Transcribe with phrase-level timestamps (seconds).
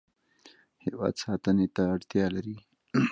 [0.83, 2.57] هیواد ساتنې ته اړتیا لري.